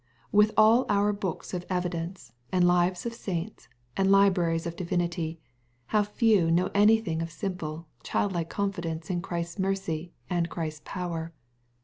With 0.31 0.51
all 0.57 0.87
oni 0.89 1.13
books 1.13 1.53
of 1.53 1.63
evidence, 1.69 2.33
and 2.51 2.65
lives 2.67 3.05
of 3.05 3.13
saints, 3.13 3.67
and 3.95 4.11
libraries 4.11 4.65
of 4.65 4.75
divinity, 4.75 5.39
how 5.93 6.01
few 6.01 6.49
know 6.49 6.71
anything 6.73 7.21
of 7.21 7.29
ilimple, 7.29 7.85
childlike 8.01 8.49
confidence 8.49 9.11
in 9.11 9.21
Christ's 9.21 9.59
mercy 9.59 10.11
and 10.27 10.49
Christ's 10.49 10.81
power. 10.85 11.33